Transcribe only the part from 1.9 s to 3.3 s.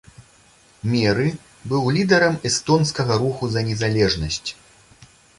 лідарам эстонскага